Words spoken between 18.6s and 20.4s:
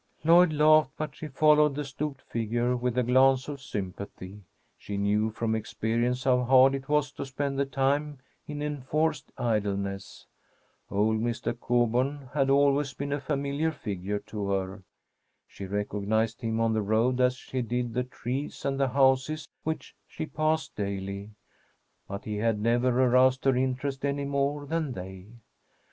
and the houses which she